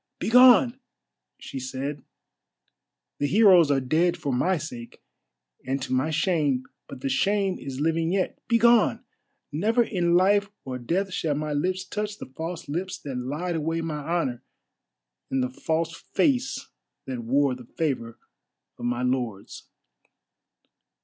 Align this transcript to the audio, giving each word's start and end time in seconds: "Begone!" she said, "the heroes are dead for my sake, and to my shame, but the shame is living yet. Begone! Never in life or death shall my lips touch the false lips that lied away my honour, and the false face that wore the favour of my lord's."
"Begone!" 0.17 0.79
she 1.37 1.59
said, 1.59 2.01
"the 3.19 3.27
heroes 3.27 3.69
are 3.69 3.79
dead 3.79 4.17
for 4.17 4.33
my 4.33 4.57
sake, 4.57 4.99
and 5.63 5.79
to 5.83 5.93
my 5.93 6.09
shame, 6.09 6.63
but 6.87 7.01
the 7.01 7.07
shame 7.07 7.59
is 7.59 7.79
living 7.79 8.11
yet. 8.11 8.39
Begone! 8.47 9.03
Never 9.51 9.83
in 9.83 10.15
life 10.15 10.49
or 10.65 10.79
death 10.79 11.13
shall 11.13 11.35
my 11.35 11.53
lips 11.53 11.85
touch 11.85 12.17
the 12.17 12.25
false 12.25 12.67
lips 12.67 12.97
that 12.97 13.15
lied 13.15 13.55
away 13.55 13.81
my 13.81 13.99
honour, 13.99 14.41
and 15.29 15.43
the 15.43 15.51
false 15.51 15.93
face 15.93 16.69
that 17.05 17.19
wore 17.23 17.53
the 17.53 17.65
favour 17.77 18.17
of 18.79 18.85
my 18.85 19.03
lord's." 19.03 19.67